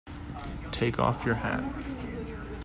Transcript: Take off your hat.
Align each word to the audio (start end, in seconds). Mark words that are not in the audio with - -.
Take 0.71 0.97
off 0.97 1.27
your 1.27 1.35
hat. 1.35 1.63